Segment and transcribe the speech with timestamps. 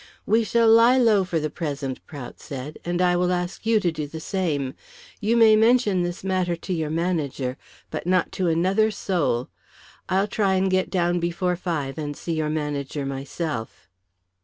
[0.25, 2.79] "We shall lie low for the present," Prout said.
[2.83, 4.73] "And I will ask you to do the same.
[5.19, 7.55] You may mention this matter to your manager,
[7.91, 9.49] but not to another soul.
[10.09, 13.91] I'll try and get down before five and see your manager myself."